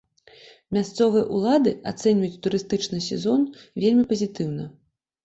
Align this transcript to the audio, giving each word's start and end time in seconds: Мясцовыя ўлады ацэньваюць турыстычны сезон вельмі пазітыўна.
Мясцовыя 0.77 1.25
ўлады 1.39 1.73
ацэньваюць 1.91 2.39
турыстычны 2.47 2.97
сезон 3.09 3.45
вельмі 3.85 4.03
пазітыўна. 4.15 4.65